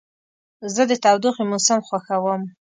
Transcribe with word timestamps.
زه 0.73 0.81
د 0.89 0.91
تودوخې 1.03 1.43
موسم 1.51 1.79
خوښوم. 1.87 2.41